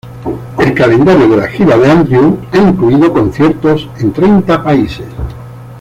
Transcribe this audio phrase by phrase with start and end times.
[0.57, 5.05] El calendario de la gira de Andrew ha incluido conciertos en treinta países.